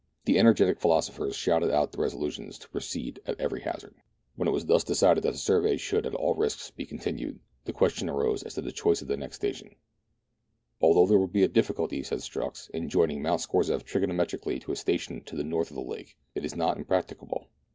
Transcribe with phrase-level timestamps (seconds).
[0.25, 3.93] The energetic philosophers shouted out their resolution to proceed at every hazard.
[3.93, 6.05] 1 86 meridiana; the adventures of When it was thus decided that the survey should
[6.07, 9.35] at all risks be continued, the question arose as to the choice of the next
[9.35, 9.75] station,
[10.27, 14.71] *' Although there will be a difficulty," said Strux," in joining Mount Scorzef trigonometrically to
[14.71, 17.49] a station to the north of the lake, it is not impracticable.